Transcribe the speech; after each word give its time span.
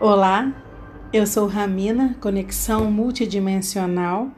Olá, 0.00 0.52
eu 1.12 1.24
sou 1.24 1.46
Ramina, 1.46 2.16
conexão 2.20 2.90
multidimensional, 2.90 4.28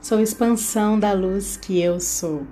sou 0.00 0.20
expansão 0.20 0.98
da 0.98 1.12
luz 1.12 1.56
que 1.56 1.82
eu 1.82 1.98
sou. 1.98 2.46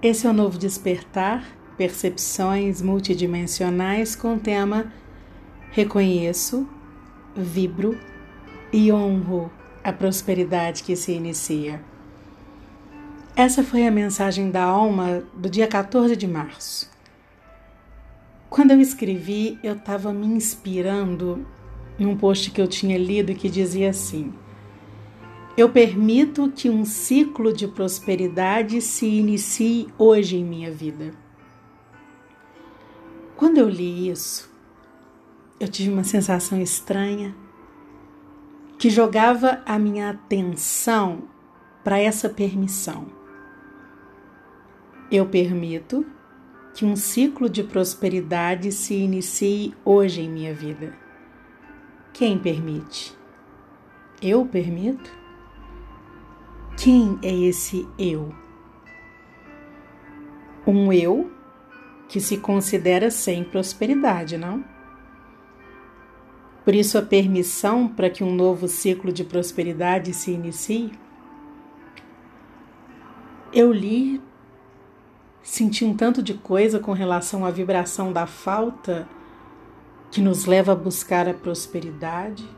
Esse 0.00 0.26
é 0.26 0.30
o 0.30 0.32
novo 0.32 0.56
despertar, 0.56 1.44
percepções 1.76 2.80
multidimensionais 2.80 4.16
com 4.16 4.36
o 4.36 4.40
tema 4.40 4.90
Reconheço, 5.70 6.66
vibro 7.36 8.00
e 8.72 8.90
honro 8.90 9.52
a 9.84 9.92
prosperidade 9.92 10.82
que 10.82 10.96
se 10.96 11.12
inicia. 11.12 11.82
Essa 13.36 13.62
foi 13.62 13.86
a 13.86 13.90
mensagem 13.90 14.50
da 14.50 14.62
alma 14.62 15.22
do 15.34 15.50
dia 15.50 15.68
14 15.68 16.16
de 16.16 16.26
março. 16.26 16.93
Quando 18.54 18.70
eu 18.70 18.80
escrevi, 18.80 19.58
eu 19.64 19.74
estava 19.74 20.12
me 20.12 20.28
inspirando 20.28 21.44
num 21.98 22.16
post 22.16 22.52
que 22.52 22.60
eu 22.60 22.68
tinha 22.68 22.96
lido 22.96 23.34
que 23.34 23.50
dizia 23.50 23.90
assim: 23.90 24.32
Eu 25.56 25.70
permito 25.70 26.52
que 26.52 26.70
um 26.70 26.84
ciclo 26.84 27.52
de 27.52 27.66
prosperidade 27.66 28.80
se 28.80 29.06
inicie 29.06 29.88
hoje 29.98 30.36
em 30.36 30.44
minha 30.44 30.70
vida. 30.70 31.10
Quando 33.36 33.58
eu 33.58 33.68
li 33.68 34.08
isso, 34.08 34.48
eu 35.58 35.66
tive 35.66 35.90
uma 35.90 36.04
sensação 36.04 36.62
estranha 36.62 37.34
que 38.78 38.88
jogava 38.88 39.64
a 39.66 39.76
minha 39.80 40.10
atenção 40.10 41.24
para 41.82 41.98
essa 41.98 42.28
permissão. 42.28 43.08
Eu 45.10 45.26
permito 45.26 46.06
que 46.74 46.84
um 46.84 46.96
ciclo 46.96 47.48
de 47.48 47.62
prosperidade 47.62 48.72
se 48.72 48.94
inicie 48.94 49.72
hoje 49.84 50.22
em 50.22 50.28
minha 50.28 50.52
vida. 50.52 50.92
Quem 52.12 52.36
permite? 52.36 53.16
Eu 54.20 54.44
permito? 54.44 55.10
Quem 56.76 57.16
é 57.22 57.32
esse 57.32 57.88
eu? 57.96 58.34
Um 60.66 60.92
eu 60.92 61.30
que 62.08 62.20
se 62.20 62.38
considera 62.38 63.08
sem 63.08 63.44
prosperidade, 63.44 64.36
não? 64.36 64.64
Por 66.64 66.74
isso, 66.74 66.98
a 66.98 67.02
permissão 67.02 67.86
para 67.86 68.10
que 68.10 68.24
um 68.24 68.34
novo 68.34 68.66
ciclo 68.66 69.12
de 69.12 69.22
prosperidade 69.22 70.12
se 70.12 70.32
inicie? 70.32 70.90
Eu 73.52 73.72
li 73.72 74.20
senti 75.44 75.84
um 75.84 75.94
tanto 75.94 76.22
de 76.22 76.32
coisa 76.32 76.80
com 76.80 76.92
relação 76.92 77.44
à 77.44 77.50
vibração 77.50 78.12
da 78.12 78.26
falta 78.26 79.06
que 80.10 80.20
nos 80.20 80.46
leva 80.46 80.72
a 80.72 80.74
buscar 80.74 81.28
a 81.28 81.34
prosperidade, 81.34 82.48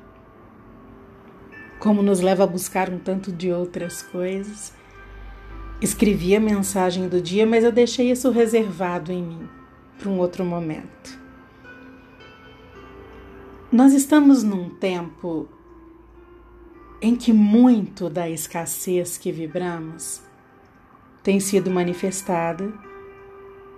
como 1.81 2.01
nos 2.01 2.21
leva 2.21 2.45
a 2.45 2.47
buscar 2.47 2.89
um 2.89 2.99
tanto 2.99 3.33
de 3.33 3.53
outras 3.53 4.03
coisas. 4.03 4.73
Escrevi 5.81 6.37
a 6.37 6.41
mensagem 6.41 7.09
do 7.09 7.21
dia, 7.21 7.45
mas 7.45 7.65
eu 7.65 7.73
deixei 7.73 8.11
isso 8.11 8.31
reservado 8.31 9.13
em 9.13 9.23
mim 9.23 9.49
para 9.99 10.09
um 10.09 10.19
outro 10.19 10.45
momento. 10.45 11.19
Nós 13.73 13.93
estamos 13.93 14.45
num 14.45 14.71
tempo 14.71 15.49
em 17.03 17.17
que 17.17 17.33
muito 17.33 18.09
da 18.09 18.31
escassez 18.31 19.19
que 19.19 19.33
vibramos 19.33 20.26
tem 21.27 21.41
sido 21.41 21.73
manifestada, 21.73 22.73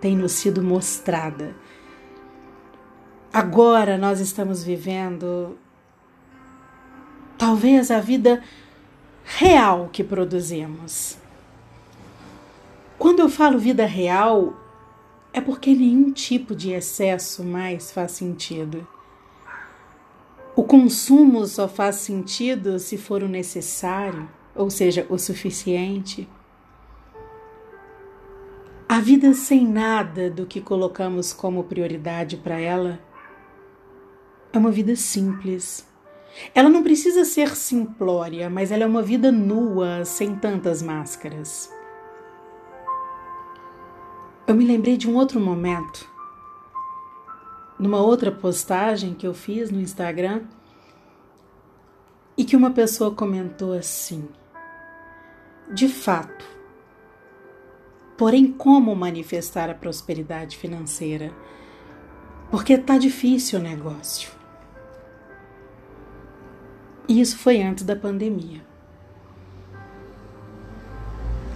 tem 0.03 0.15
nos 0.15 0.33
sido 0.33 0.63
mostrada. 0.63 1.57
Agora 3.33 3.97
nós 3.97 4.21
estamos 4.21 4.63
vivendo 4.63 5.57
talvez 7.39 7.91
a 7.91 8.01
vida 8.01 8.45
real 9.25 9.89
que 9.91 10.05
produzimos. 10.05 11.17
Quando 12.99 13.21
eu 13.21 13.31
falo 13.31 13.59
vida 13.59 13.87
real, 13.87 14.53
é 15.33 15.41
porque 15.41 15.73
nenhum 15.75 16.13
tipo 16.13 16.55
de 16.55 16.73
excesso 16.73 17.43
mais 17.43 17.91
faz 17.91 18.13
sentido. 18.13 18.87
O 20.55 20.65
consumo 20.65 21.47
só 21.47 21.67
faz 21.67 21.97
sentido 21.97 22.79
se 22.79 22.99
for 22.99 23.23
o 23.23 23.29
necessário, 23.29 24.29
ou 24.55 24.69
seja, 24.69 25.07
o 25.09 25.17
suficiente. 25.17 26.29
A 28.89 29.01
vida 29.01 29.35
sem 29.35 29.67
nada 29.67 30.31
do 30.31 30.47
que 30.47 30.63
colocamos 30.63 31.31
como 31.31 31.65
prioridade 31.65 32.39
para 32.39 32.59
ela 32.59 32.99
é 34.51 34.57
uma 34.57 34.71
vida 34.71 34.97
simples. 34.97 35.87
Ela 36.55 36.71
não 36.71 36.83
precisa 36.83 37.23
ser 37.27 37.55
simplória, 37.55 38.49
mas 38.49 38.73
ela 38.73 38.85
é 38.85 38.87
uma 38.87 39.03
vida 39.03 39.31
nua, 39.31 40.07
sem 40.07 40.35
tantas 40.35 40.81
máscaras. 40.81 41.71
Eu 44.47 44.55
me 44.55 44.65
lembrei 44.65 44.97
de 44.97 45.07
um 45.07 45.17
outro 45.17 45.39
momento, 45.39 46.11
numa 47.79 48.01
outra 48.01 48.33
postagem 48.33 49.13
que 49.13 49.27
eu 49.27 49.35
fiz 49.35 49.71
no 49.71 49.83
Instagram, 49.83 50.45
e 52.39 52.45
que 52.45 52.57
uma 52.57 52.71
pessoa 52.71 53.15
comentou 53.15 53.75
assim: 53.75 54.27
De 55.75 55.89
fato, 55.89 56.58
Porém, 58.19 58.53
como 58.53 58.97
manifestar 58.97 59.71
a 59.71 59.75
prosperidade 59.75 60.57
financeira? 60.57 61.33
Porque 62.51 62.73
está 62.73 62.99
difícil 62.99 63.61
o 63.61 63.63
negócio. 63.63 64.33
E 67.07 67.21
isso 67.21 67.39
foi 67.39 67.63
antes 67.63 67.85
da 67.85 67.95
pandemia. 67.95 68.67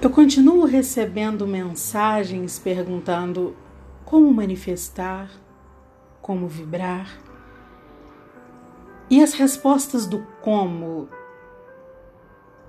Eu 0.01 0.09
continuo 0.09 0.65
recebendo 0.65 1.49
mensagens 1.49 2.61
perguntando 2.61 3.57
como 4.05 4.33
manifestar, 4.33 5.31
como 6.21 6.47
vibrar. 6.47 7.21
E 9.11 9.21
as 9.21 9.33
respostas 9.33 10.07
do 10.07 10.25
como 10.41 11.09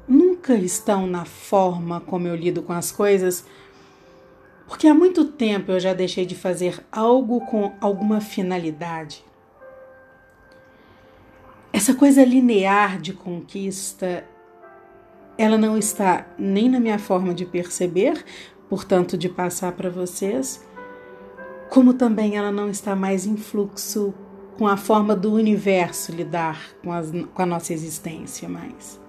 nunca 0.08 0.56
estão 0.56 1.06
na 1.06 1.26
forma 1.26 2.02
como 2.02 2.28
eu 2.28 2.36
lido 2.36 2.64
com 2.64 2.74
as 2.74 2.92
coisas 2.92 3.46
porque 4.74 4.88
há 4.88 4.94
muito 4.96 5.26
tempo 5.26 5.72
eu 5.72 5.80
já 5.80 5.94
deixei 5.94 6.26
de 6.26 6.34
fazer 6.34 6.84
algo 6.92 7.42
com 7.42 7.74
alguma 7.80 8.20
finalidade. 8.20 9.24
Essa 11.72 11.94
coisa 11.94 12.26
linear 12.26 13.00
de 13.00 13.14
conquista, 13.14 14.26
ela 15.38 15.60
não 15.60 15.78
está 15.78 16.26
nem 16.40 16.68
na 16.68 16.80
minha 16.80 16.98
forma 16.98 17.36
de 17.36 17.46
perceber, 17.46 18.26
portanto, 18.68 19.16
de 19.16 19.30
passar 19.30 19.74
para 19.74 19.92
vocês, 19.92 20.68
como 21.70 21.94
também 21.94 22.36
ela 22.36 22.52
não 22.52 22.68
está 22.68 22.96
mais 22.96 23.28
em 23.28 23.38
fluxo 23.38 24.12
com 24.58 24.66
a 24.66 24.76
forma 24.76 25.16
do 25.16 25.34
universo 25.34 26.12
lidar 26.12 26.60
com, 26.84 26.92
as, 26.92 27.12
com 27.12 27.42
a 27.44 27.46
nossa 27.46 27.74
existência 27.74 28.50
mais. 28.50 29.03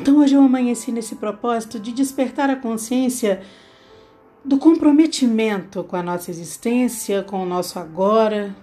Então 0.00 0.18
hoje 0.18 0.36
eu 0.36 0.42
amanheci 0.42 0.92
nesse 0.92 1.16
propósito 1.16 1.80
de 1.80 1.90
despertar 1.90 2.48
a 2.48 2.54
consciência 2.54 3.42
do 4.44 4.56
comprometimento 4.56 5.82
com 5.82 5.96
a 5.96 6.02
nossa 6.04 6.30
existência, 6.30 7.24
com 7.24 7.42
o 7.42 7.44
nosso 7.44 7.80
agora, 7.80 8.54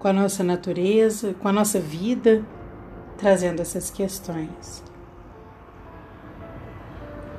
com 0.00 0.08
a 0.08 0.12
nossa 0.12 0.42
natureza, 0.42 1.32
com 1.34 1.46
a 1.46 1.52
nossa 1.52 1.78
vida, 1.78 2.44
trazendo 3.16 3.62
essas 3.62 3.88
questões. 3.88 4.82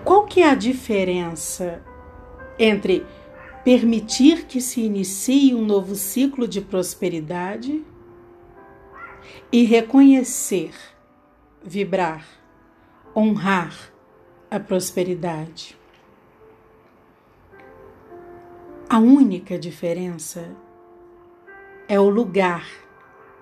Qual 0.06 0.26
que 0.26 0.42
é 0.42 0.50
a 0.50 0.56
diferença 0.56 1.84
entre 2.58 3.06
permitir 3.66 4.46
que 4.46 4.62
se 4.62 4.80
inicie 4.80 5.54
um 5.54 5.66
novo 5.66 5.94
ciclo 5.94 6.48
de 6.48 6.62
prosperidade 6.62 7.84
e 9.52 9.66
reconhecer, 9.66 10.72
vibrar 11.62 12.45
honrar 13.16 13.74
a 14.52 14.60
prosperidade. 14.60 15.78
A 18.90 19.00
única 19.00 19.58
diferença 19.58 20.54
é 21.88 21.98
o 22.00 22.10
lugar 22.10 22.68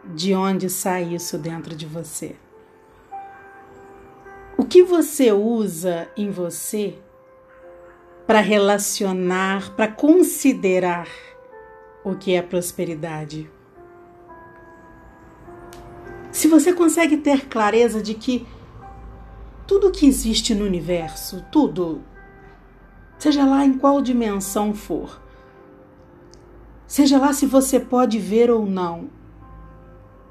de 0.05 0.35
onde 0.35 0.69
sai 0.69 1.15
isso 1.15 1.37
dentro 1.37 1.75
de 1.75 1.87
você. 1.87 2.35
O 4.55 4.63
que 4.63 4.83
você 4.83 5.31
usa 5.31 6.07
em 6.15 6.29
você 6.29 6.95
para 8.27 8.41
relacionar, 8.41 9.75
para 9.75 9.87
considerar 9.87 11.07
o 12.03 12.15
que 12.15 12.35
é 12.35 12.41
prosperidade? 12.41 13.49
Se 16.31 16.47
você 16.47 16.73
consegue 16.73 17.17
ter 17.17 17.47
clareza 17.47 18.01
de 18.01 18.13
que 18.13 18.47
tudo 19.68 19.92
que 19.92 20.06
existe 20.06 20.54
no 20.54 20.65
universo, 20.65 21.44
tudo, 21.51 22.01
seja 23.18 23.45
lá 23.45 23.65
em 23.65 23.77
qual 23.77 24.01
dimensão 24.01 24.74
for, 24.74 25.21
Seja 26.94 27.18
lá 27.18 27.33
se 27.33 27.48
você 27.48 27.80
pode 27.80 28.19
ver 28.19 28.51
ou 28.51 28.68
não, 28.68 29.10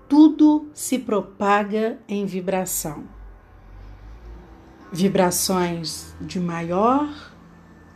tudo 0.09 0.69
se 0.73 0.97
propaga 0.97 1.99
em 2.07 2.25
vibração. 2.25 3.03
Vibrações 4.93 6.15
de 6.21 6.39
maior 6.39 7.09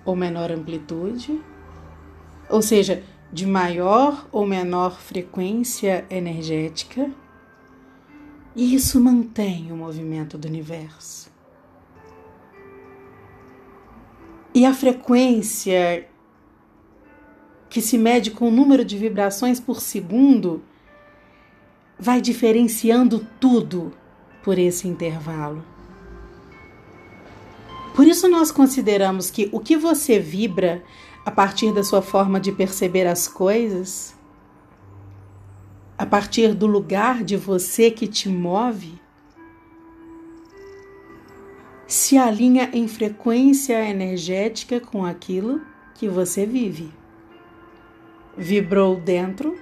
ou 0.05 0.17
menor 0.17 0.51
amplitude, 0.51 1.41
ou 2.51 2.61
seja, 2.61 3.05
de 3.33 3.47
maior 3.47 4.27
ou 4.33 4.45
menor 4.45 4.99
frequência 4.99 6.05
energética, 6.11 7.09
e 8.57 8.75
isso 8.75 9.01
mantém 9.01 9.71
o 9.71 9.77
movimento 9.77 10.37
do 10.37 10.49
universo. 10.49 11.31
E 14.53 14.65
a 14.65 14.73
frequência 14.73 16.09
que 17.69 17.83
se 17.83 17.99
mede 17.99 18.31
com 18.31 18.49
o 18.49 18.51
número 18.51 18.83
de 18.83 18.97
vibrações 18.97 19.61
por 19.61 19.83
segundo, 19.83 20.63
vai 21.99 22.23
diferenciando 22.23 23.27
tudo 23.39 23.93
por 24.43 24.59
esse 24.59 24.89
intervalo. 24.89 25.63
Por 27.95 28.07
isso, 28.07 28.29
nós 28.29 28.51
consideramos 28.51 29.31
que 29.31 29.49
o 29.53 29.61
que 29.61 29.77
você 29.77 30.19
vibra 30.19 30.83
a 31.25 31.31
partir 31.31 31.73
da 31.73 31.83
sua 31.83 32.01
forma 32.01 32.39
de 32.39 32.53
perceber 32.53 33.07
as 33.07 33.27
coisas, 33.27 34.15
a 35.99 36.05
partir 36.05 36.55
do 36.55 36.67
lugar 36.67 37.25
de 37.25 37.37
você 37.37 37.91
que 37.91 38.07
te 38.07 38.29
move, 38.29 39.01
se 41.87 42.19
alinha 42.19 42.71
em 42.73 42.87
frequência 42.89 43.89
energética 43.89 44.81
com 44.81 45.05
aquilo 45.05 45.61
que 45.95 46.09
você 46.09 46.45
vive 46.45 46.93
vibrou 48.37 49.01
dentro, 49.01 49.59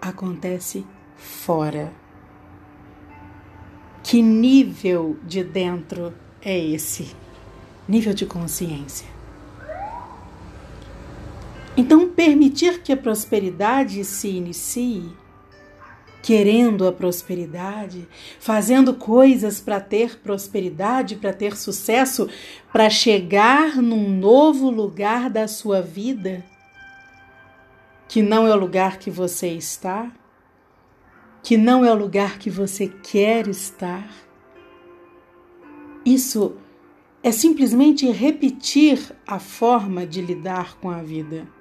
acontece 0.00 0.86
fora. 1.16 1.92
Que 4.02 4.22
nível 4.22 5.16
de 5.24 5.42
dentro 5.42 6.14
é 6.40 6.56
esse? 6.56 7.16
Nível 7.88 8.14
de 8.14 8.24
consciência. 8.24 9.08
Então, 11.76 12.08
permitir 12.08 12.80
que 12.82 12.92
a 12.92 12.96
prosperidade 12.96 14.02
se 14.04 14.28
inicie, 14.28 15.10
querendo 16.26 16.88
a 16.88 16.92
prosperidade, 16.92 18.08
fazendo 18.40 18.94
coisas 18.94 19.60
para 19.60 19.80
ter 19.80 20.18
prosperidade, 20.18 21.14
para 21.14 21.32
ter 21.32 21.56
sucesso, 21.56 22.28
para 22.72 22.90
chegar 22.90 23.76
num 23.76 24.10
novo 24.10 24.68
lugar 24.68 25.30
da 25.30 25.46
sua 25.46 25.80
vida 25.80 26.44
que 28.08 28.22
não 28.22 28.44
é 28.44 28.52
o 28.52 28.58
lugar 28.58 28.98
que 28.98 29.08
você 29.08 29.50
está, 29.50 30.10
que 31.44 31.56
não 31.56 31.84
é 31.84 31.92
o 31.92 31.96
lugar 31.96 32.40
que 32.40 32.50
você 32.50 32.88
quer 32.88 33.46
estar. 33.46 34.10
Isso 36.04 36.56
é 37.22 37.30
simplesmente 37.30 38.10
repetir 38.10 39.14
a 39.24 39.38
forma 39.38 40.04
de 40.04 40.20
lidar 40.20 40.76
com 40.78 40.90
a 40.90 41.00
vida. 41.02 41.55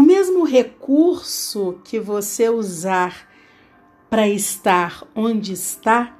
O 0.00 0.02
mesmo 0.02 0.44
recurso 0.44 1.78
que 1.84 2.00
você 2.00 2.48
usar 2.48 3.28
para 4.08 4.26
estar 4.26 5.06
onde 5.14 5.52
está 5.52 6.16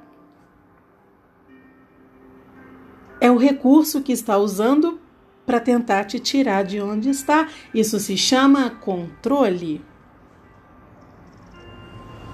é 3.19 3.31
o 3.31 3.37
recurso 3.37 4.03
que 4.03 4.11
está 4.11 4.37
usando 4.37 5.01
para 5.47 5.59
tentar 5.59 6.03
te 6.03 6.19
tirar 6.19 6.63
de 6.63 6.79
onde 6.79 7.09
está. 7.09 7.49
Isso 7.73 7.99
se 7.99 8.15
chama 8.15 8.69
controle. 8.69 9.83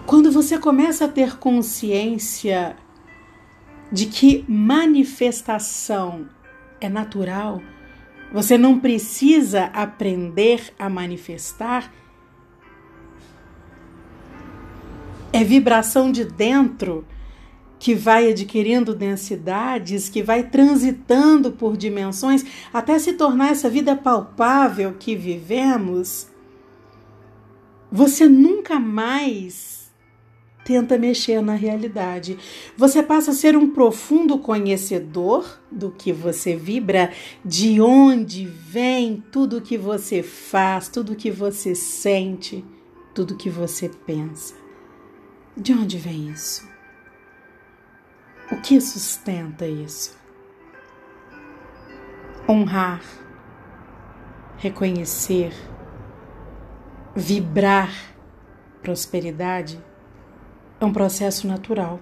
Quando 0.05 0.29
você 0.29 0.59
começa 0.59 1.05
a 1.05 1.07
ter 1.07 1.37
consciência 1.37 2.75
de 3.89 4.07
que 4.07 4.43
manifestação 4.49 6.27
é 6.81 6.89
natural, 6.89 7.61
você 8.31 8.57
não 8.57 8.79
precisa 8.79 9.65
aprender 9.65 10.73
a 10.77 10.89
manifestar. 10.89 11.91
É 15.31 15.43
vibração 15.43 16.11
de 16.11 16.25
dentro 16.25 17.05
que 17.79 17.93
vai 17.93 18.29
adquirindo 18.31 18.95
densidades, 18.95 20.09
que 20.09 20.23
vai 20.23 20.43
transitando 20.43 21.51
por 21.51 21.77
dimensões 21.77 22.43
até 22.73 22.97
se 22.97 23.13
tornar 23.13 23.51
essa 23.51 23.69
vida 23.69 23.95
palpável 23.95 24.95
que 24.97 25.15
vivemos, 25.15 26.27
você 27.91 28.27
nunca 28.27 28.79
mais 28.79 29.86
tenta 30.67 30.97
mexer 30.97 31.41
na 31.41 31.53
realidade. 31.53 32.37
Você 32.75 33.01
passa 33.01 33.31
a 33.31 33.33
ser 33.33 33.55
um 33.55 33.71
profundo 33.71 34.37
conhecedor 34.37 35.61
do 35.71 35.91
que 35.91 36.11
você 36.11 36.57
vibra, 36.57 37.09
de 37.43 37.79
onde 37.79 38.45
vem 38.45 39.23
tudo 39.31 39.61
que 39.61 39.77
você 39.77 40.21
faz, 40.21 40.89
tudo 40.89 41.15
que 41.15 41.31
você 41.31 41.73
sente, 41.73 42.65
tudo 43.15 43.37
que 43.37 43.49
você 43.49 43.87
pensa. 43.87 44.55
De 45.55 45.71
onde 45.71 45.97
vem 45.97 46.31
isso? 46.31 46.67
O 48.51 48.57
que 48.57 48.81
sustenta 48.81 49.65
isso? 49.65 50.17
Honrar, 52.49 53.01
reconhecer, 54.57 55.53
vibrar 57.15 58.17
prosperidade 58.81 59.81
é 60.79 60.85
um 60.85 60.93
processo 60.93 61.47
natural. 61.47 61.99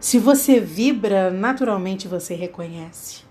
Se 0.00 0.18
você 0.18 0.58
vibra, 0.58 1.30
naturalmente 1.30 2.08
você 2.08 2.34
reconhece. 2.34 3.22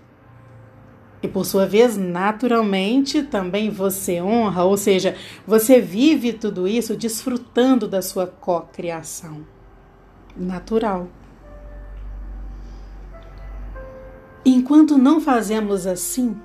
E 1.22 1.28
por 1.28 1.44
sua 1.44 1.66
vez, 1.66 1.96
naturalmente 1.96 3.22
também 3.22 3.70
você 3.70 4.20
honra, 4.20 4.64
ou 4.64 4.76
seja, 4.76 5.16
você 5.46 5.80
vive 5.80 6.32
tudo 6.32 6.66
isso 6.66 6.96
desfrutando 6.96 7.86
da 7.86 8.02
sua 8.02 8.26
cocriação. 8.26 9.46
Natural. 10.36 11.08
Enquanto 14.44 14.98
não 14.98 15.20
fazemos 15.20 15.86
assim, 15.86 16.36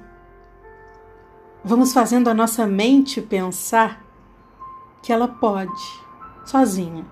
vamos 1.63 1.91
fazendo 1.91 2.29
a 2.29 2.33
nossa 2.33 2.67
mente 2.67 3.19
pensar 3.19 4.05
que 5.01 5.11
ela 5.11 5.27
pode, 5.27 5.71
sozinha, 6.45 7.05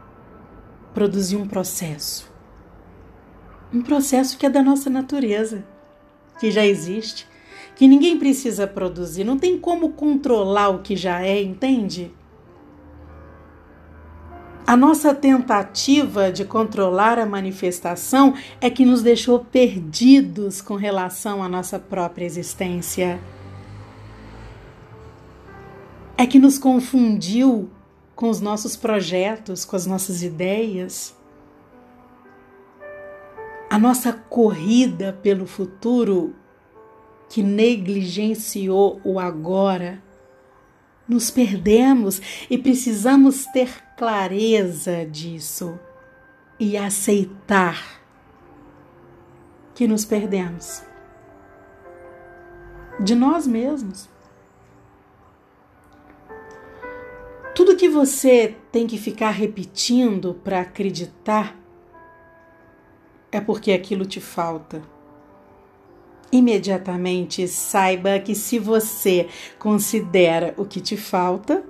produzir 0.96 1.36
um 1.36 1.46
processo. 1.46 2.34
Um 3.72 3.82
processo 3.82 4.38
que 4.38 4.46
é 4.46 4.50
da 4.50 4.64
nossa 4.64 4.90
natureza, 4.90 5.66
que 6.40 6.50
já 6.50 6.66
existe, 6.66 7.28
que 7.76 7.86
ninguém 7.86 8.18
precisa 8.18 8.66
produzir, 8.66 9.26
não 9.26 9.38
tem 9.38 9.60
como 9.60 9.90
controlar 9.90 10.70
o 10.70 10.80
que 10.80 10.96
já 10.96 11.22
é, 11.22 11.42
entende? 11.44 12.14
A 14.66 14.78
nossa 14.78 15.14
tentativa 15.14 16.32
de 16.32 16.46
controlar 16.46 17.20
a 17.20 17.26
manifestação 17.26 18.34
é 18.62 18.70
que 18.70 18.86
nos 18.86 19.04
deixou 19.04 19.40
perdidos 19.40 20.62
com 20.62 20.76
relação 20.76 21.44
à 21.44 21.50
nossa 21.50 21.78
própria 21.78 22.26
existência. 22.26 23.20
É 26.18 26.26
que 26.26 26.40
nos 26.40 26.58
confundiu 26.58 27.70
com 28.16 28.30
os 28.30 28.40
nossos 28.40 28.76
projetos, 28.76 29.66
com 29.66 29.76
as 29.76 29.86
nossas 29.86 30.24
ideias. 30.24 31.16
A 33.70 33.78
nossa 33.78 34.14
corrida 34.14 35.14
pelo 35.22 35.46
futuro 35.46 36.36
que 37.30 37.44
negligenciou 37.44 39.02
o 39.04 39.20
agora 39.20 40.02
nos 41.08 41.30
perdemos 41.30 42.22
e 42.50 42.58
precisamos 42.58 43.46
ter 43.48 43.84
clareza 43.96 45.06
disso 45.06 45.80
e 46.60 46.78
aceitar 46.78 48.02
que 49.74 49.88
nos 49.88 50.06
perdemos 50.06 50.84
de 53.00 53.14
nós 53.14 53.46
mesmos. 53.46 54.10
Que 57.78 57.90
você 57.90 58.56
tem 58.72 58.88
que 58.88 58.98
ficar 58.98 59.32
repetindo 59.32 60.34
para 60.44 60.62
acreditar 60.62 61.60
é 63.32 63.42
porque 63.42 63.74
aquilo 63.74 64.06
te 64.06 64.22
falta 64.22 64.82
imediatamente 66.32 67.48
saiba 67.48 68.20
que 68.20 68.36
se 68.36 68.60
você 68.60 69.28
considera 69.58 70.54
o 70.58 70.66
que 70.66 70.82
te 70.82 70.98
falta 70.98 71.64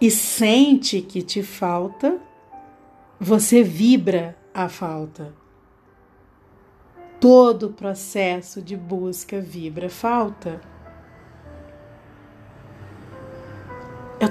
e 0.00 0.10
sente 0.10 1.00
que 1.00 1.22
te 1.22 1.42
falta, 1.42 2.18
você 3.18 3.62
vibra 3.62 4.36
a 4.52 4.68
falta. 4.68 5.34
Todo 7.20 7.68
o 7.68 7.72
processo 7.72 8.60
de 8.60 8.76
busca 8.76 9.40
vibra 9.40 9.88
falta. 9.88 10.60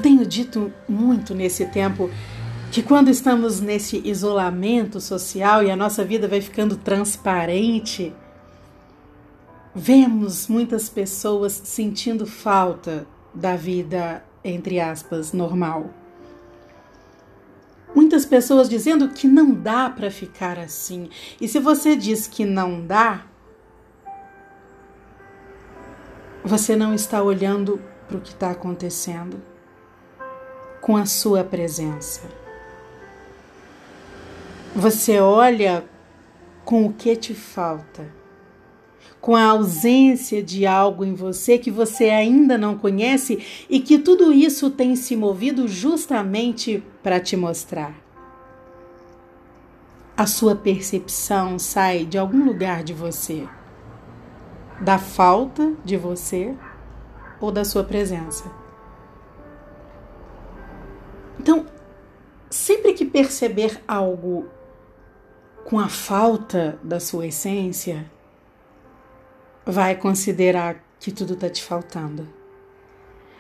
Tenho 0.04 0.26
dito 0.26 0.72
muito 0.88 1.34
nesse 1.34 1.66
tempo 1.66 2.12
que 2.70 2.84
quando 2.84 3.10
estamos 3.10 3.62
nesse 3.62 4.02
isolamento 4.06 5.00
social 5.00 5.64
e 5.64 5.72
a 5.72 5.76
nossa 5.76 6.04
vida 6.04 6.28
vai 6.28 6.42
ficando 6.42 6.76
transparente, 6.76 8.14
vemos 9.74 10.48
muitas 10.48 10.90
pessoas 10.90 11.54
sentindo 11.54 12.26
falta 12.26 13.08
da 13.34 13.56
vida, 13.56 14.26
entre 14.44 14.80
aspas, 14.80 15.32
normal. 15.32 15.90
Muitas 17.96 18.26
pessoas 18.26 18.68
dizendo 18.68 19.08
que 19.10 19.28
não 19.28 19.54
dá 19.54 19.90
para 19.90 20.12
ficar 20.12 20.60
assim. 20.60 21.10
E 21.40 21.48
se 21.48 21.60
você 21.60 21.96
diz 21.96 22.28
que 22.28 22.44
não 22.44 22.86
dá, 22.86 23.26
você 26.44 26.76
não 26.76 26.94
está 26.94 27.24
olhando 27.24 27.80
para 28.08 28.18
o 28.18 28.22
que 28.22 28.32
está 28.32 28.52
acontecendo 28.52 29.53
com 30.84 30.98
a 30.98 31.06
sua 31.06 31.46
presença. 31.46 32.24
Você 34.76 35.18
olha 35.18 35.86
com 36.66 36.86
o 36.86 36.92
que 36.92 37.16
te 37.16 37.34
falta, 37.34 38.12
com 39.22 39.34
a 39.34 39.46
ausência 39.46 40.44
de 40.44 40.66
algo 40.66 41.06
em 41.06 41.14
você 41.14 41.58
que 41.58 41.72
você 41.72 42.10
ainda 42.10 42.58
não 42.58 42.78
conhece 42.78 43.66
e 43.70 43.80
que 43.80 43.98
tudo 43.98 44.34
isso 44.34 44.70
tem 44.70 44.94
se 44.98 45.16
movido 45.16 45.70
justamente 45.70 46.84
para 47.02 47.18
te 47.18 47.38
mostrar. 47.38 47.96
A 50.18 50.26
sua 50.26 50.54
percepção 50.54 51.58
sai 51.58 52.04
de 52.04 52.18
algum 52.18 52.44
lugar 52.44 52.84
de 52.84 52.94
você, 52.94 53.48
da 54.82 55.00
falta 55.00 55.72
de 55.86 55.96
você 55.96 56.54
ou 57.40 57.54
da 57.54 57.64
sua 57.64 57.86
presença. 57.86 58.63
Então, 61.44 61.66
sempre 62.50 62.94
que 62.94 63.04
perceber 63.04 63.84
algo 63.86 64.48
com 65.66 65.78
a 65.78 65.90
falta 65.90 66.80
da 66.82 67.02
sua 67.02 67.28
essência, 67.28 68.10
vai 69.66 69.94
considerar 69.98 70.82
que 71.02 71.12
tudo 71.12 71.34
está 71.34 71.50
te 71.50 71.62
faltando. 71.62 72.30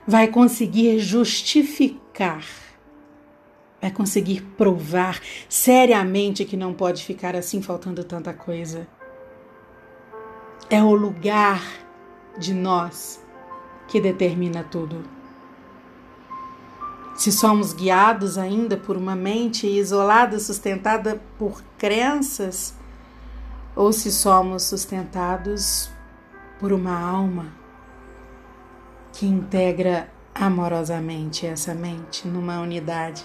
Vai 0.05 0.27
conseguir 0.27 0.99
justificar, 0.99 2.45
vai 3.81 3.89
conseguir 3.89 4.41
provar 4.57 5.21
seriamente 5.47 6.43
que 6.43 6.57
não 6.57 6.73
pode 6.73 7.05
ficar 7.05 7.37
assim 7.37 7.61
faltando 7.61 8.03
tanta 8.03 8.33
coisa. 8.33 8.85
É 10.69 10.83
o 10.83 10.93
lugar 10.93 11.63
de 12.37 12.53
nós 12.53 13.23
que 13.87 14.01
determina 14.01 14.61
tudo. 14.61 15.22
Se 17.15 17.31
somos 17.31 17.73
guiados 17.73 18.37
ainda 18.37 18.75
por 18.75 18.97
uma 18.97 19.15
mente 19.15 19.67
isolada, 19.67 20.39
sustentada 20.39 21.21
por 21.37 21.63
crenças, 21.77 22.73
ou 23.75 23.93
se 23.93 24.11
somos 24.11 24.63
sustentados 24.63 25.89
por 26.59 26.71
uma 26.71 26.99
alma 26.99 27.47
que 29.11 29.25
integra 29.25 30.11
amorosamente 30.33 31.45
essa 31.45 31.73
mente 31.73 32.27
numa 32.27 32.59
unidade. 32.59 33.23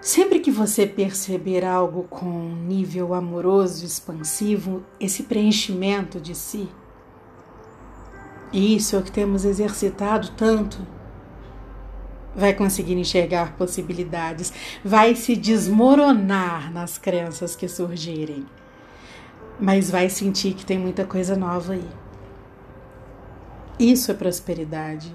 Sempre 0.00 0.38
que 0.38 0.50
você 0.50 0.86
perceber 0.86 1.64
algo 1.64 2.04
com 2.04 2.54
nível 2.66 3.12
amoroso, 3.12 3.84
expansivo, 3.84 4.82
esse 5.00 5.24
preenchimento 5.24 6.20
de 6.20 6.34
si, 6.34 6.68
isso 8.52 8.96
é 8.96 8.98
o 8.98 9.02
que 9.02 9.12
temos 9.12 9.44
exercitado 9.44 10.30
tanto. 10.36 10.78
Vai 12.34 12.52
conseguir 12.52 12.94
enxergar 12.94 13.56
possibilidades, 13.56 14.52
vai 14.84 15.14
se 15.14 15.34
desmoronar 15.34 16.72
nas 16.72 16.98
crenças 16.98 17.56
que 17.56 17.66
surgirem, 17.66 18.46
mas 19.58 19.90
vai 19.90 20.10
sentir 20.10 20.54
que 20.54 20.66
tem 20.66 20.78
muita 20.78 21.04
coisa 21.04 21.34
nova 21.34 21.72
aí. 21.72 21.88
Isso 23.78 24.10
é 24.10 24.14
prosperidade. 24.14 25.12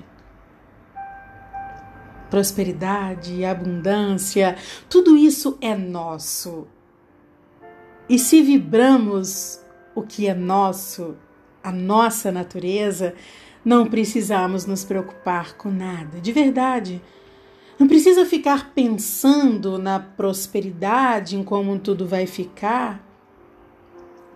Prosperidade, 2.30 3.44
abundância, 3.44 4.56
tudo 4.90 5.18
isso 5.18 5.58
é 5.62 5.76
nosso. 5.76 6.68
E 8.08 8.18
se 8.18 8.42
vibramos 8.42 9.62
o 9.94 10.02
que 10.02 10.28
é 10.28 10.34
nosso, 10.34 11.16
a 11.64 11.72
nossa 11.72 12.32
natureza, 12.32 13.14
não 13.64 13.86
precisamos 13.86 14.66
nos 14.66 14.84
preocupar 14.84 15.54
com 15.54 15.70
nada, 15.70 16.20
de 16.20 16.32
verdade. 16.32 17.02
Não 17.78 17.88
precisa 17.88 18.26
ficar 18.26 18.72
pensando 18.74 19.78
na 19.78 20.00
prosperidade, 20.00 21.36
em 21.36 21.44
como 21.44 21.78
tudo 21.80 22.08
vai 22.08 22.26
ficar. 22.26 23.04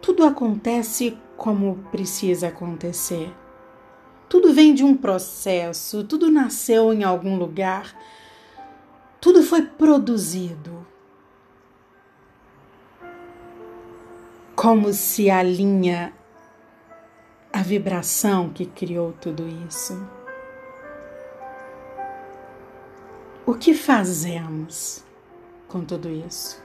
Tudo 0.02 0.24
acontece 0.24 1.18
como 1.36 1.78
precisa 1.92 2.48
acontecer. 2.48 3.34
Tudo 4.30 4.54
vem 4.54 4.74
de 4.74 4.84
um 4.84 4.96
processo, 4.96 6.04
tudo 6.04 6.32
nasceu 6.32 6.92
em 6.92 7.04
algum 7.04 7.38
lugar, 7.38 7.96
tudo 9.22 9.44
foi 9.44 9.62
produzido. 9.64 10.86
Como 14.56 14.94
se 14.94 15.30
a 15.30 15.44
linha 15.44 16.14
vibração 17.66 18.50
que 18.50 18.66
criou 18.66 19.12
tudo 19.14 19.48
isso. 19.68 20.08
O 23.44 23.56
que 23.56 23.74
fazemos 23.74 25.04
com 25.68 25.84
tudo 25.84 26.08
isso? 26.08 26.64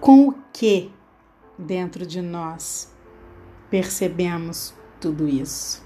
Com 0.00 0.28
o 0.28 0.34
que 0.52 0.92
dentro 1.58 2.06
de 2.06 2.22
nós 2.22 2.92
percebemos 3.68 4.72
tudo 5.00 5.28
isso? 5.28 5.82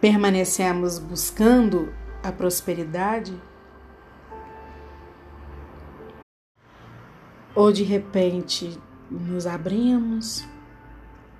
Permanecemos 0.00 0.98
buscando 0.98 1.92
a 2.22 2.30
prosperidade? 2.30 3.40
Ou 7.54 7.72
de 7.72 7.82
repente 7.82 8.80
nos 9.12 9.46
abrimos, 9.46 10.44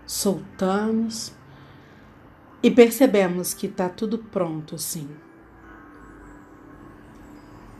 soltamos 0.06 1.32
e 2.62 2.70
percebemos 2.70 3.54
que 3.54 3.66
está 3.66 3.88
tudo 3.88 4.18
pronto, 4.18 4.78
sim. 4.78 5.08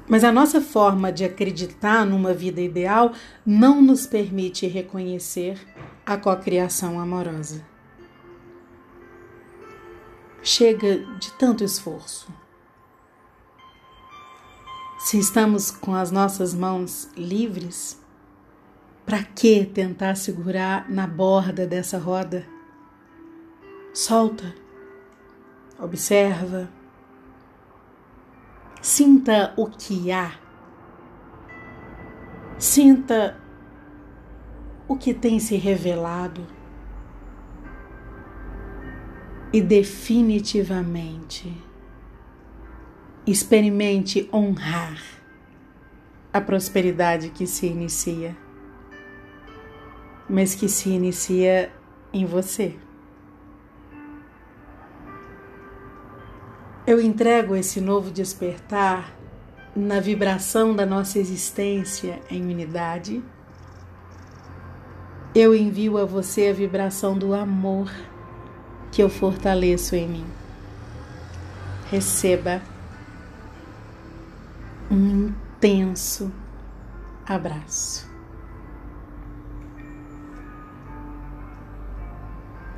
Mas 0.08 0.25
a 0.25 0.32
nossa 0.32 0.61
forma 0.61 1.12
de 1.12 1.25
acreditar 1.25 2.04
numa 2.04 2.34
vida 2.34 2.61
ideal 2.61 3.12
não 3.46 3.80
nos 3.80 4.06
permite 4.06 4.66
reconhecer 4.66 5.61
a 6.04 6.16
cocriação 6.16 6.99
amorosa. 6.99 7.64
Chega 10.42 10.99
de 11.18 11.32
tanto 11.34 11.62
esforço. 11.62 12.32
Se 14.99 15.18
estamos 15.18 15.70
com 15.70 15.94
as 15.94 16.11
nossas 16.11 16.52
mãos 16.52 17.08
livres, 17.16 18.01
para 19.04 19.23
que 19.23 19.64
tentar 19.66 20.14
segurar 20.16 20.88
na 20.88 21.06
borda 21.06 21.66
dessa 21.66 21.99
roda? 21.99 22.47
Solta, 23.92 24.54
observa, 25.78 26.68
sinta 28.80 29.52
o 29.56 29.66
que 29.66 30.11
há, 30.11 30.32
sinta 32.59 33.37
o 34.88 34.97
que 34.97 35.12
tem 35.12 35.38
se 35.38 35.56
revelado. 35.56 36.47
E 39.54 39.61
definitivamente 39.61 41.54
experimente 43.26 44.26
honrar 44.32 44.99
a 46.32 46.40
prosperidade 46.40 47.28
que 47.28 47.47
se 47.47 47.66
inicia 47.66 48.35
mas 50.33 50.55
que 50.55 50.67
se 50.67 50.89
inicia 50.89 51.71
em 52.11 52.25
você. 52.25 52.75
Eu 56.87 57.03
entrego 57.03 57.55
esse 57.55 57.83
novo 57.83 58.11
despertar 58.11 59.12
na 59.77 60.01
vibração 60.01 60.75
da 60.75 60.87
nossa 60.87 61.19
existência 61.19 62.19
em 62.31 62.43
unidade. 62.45 63.23
Eu 65.35 65.55
envio 65.55 65.99
a 65.99 66.07
você 66.07 66.49
a 66.49 66.55
vibração 66.55 67.17
do 67.19 67.35
amor 67.35 67.93
que 68.91 69.03
eu 69.03 69.11
fortaleço 69.11 69.95
em 69.95 70.09
mim. 70.09 70.27
Receba 71.91 72.62
um 74.91 75.27
intenso 75.27 76.33
abraço. 77.27 78.12